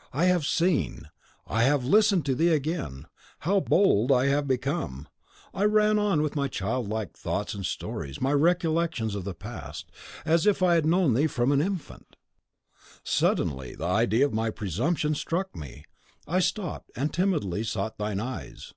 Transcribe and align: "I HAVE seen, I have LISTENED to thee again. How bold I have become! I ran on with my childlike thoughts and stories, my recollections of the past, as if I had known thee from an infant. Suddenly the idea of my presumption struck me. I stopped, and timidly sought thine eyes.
"I 0.12 0.26
HAVE 0.26 0.44
seen, 0.44 1.08
I 1.46 1.62
have 1.62 1.86
LISTENED 1.86 2.26
to 2.26 2.34
thee 2.34 2.50
again. 2.52 3.06
How 3.48 3.60
bold 3.60 4.12
I 4.12 4.26
have 4.26 4.46
become! 4.46 5.08
I 5.54 5.64
ran 5.64 5.98
on 5.98 6.20
with 6.20 6.36
my 6.36 6.48
childlike 6.48 7.16
thoughts 7.16 7.54
and 7.54 7.64
stories, 7.64 8.20
my 8.20 8.32
recollections 8.32 9.14
of 9.14 9.24
the 9.24 9.32
past, 9.32 9.90
as 10.26 10.44
if 10.46 10.62
I 10.62 10.74
had 10.74 10.84
known 10.84 11.14
thee 11.14 11.26
from 11.28 11.50
an 11.50 11.62
infant. 11.62 12.16
Suddenly 13.04 13.74
the 13.74 13.86
idea 13.86 14.26
of 14.26 14.34
my 14.34 14.50
presumption 14.50 15.14
struck 15.14 15.56
me. 15.56 15.86
I 16.28 16.40
stopped, 16.40 16.92
and 16.94 17.10
timidly 17.10 17.64
sought 17.64 17.96
thine 17.96 18.20
eyes. 18.20 18.74